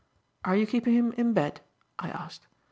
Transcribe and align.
"Are 0.43 0.55
you 0.55 0.65
keeping 0.65 0.95
him 0.95 1.11
in 1.15 1.33
bed?" 1.33 1.61
I 1.99 2.09
asked. 2.09 2.47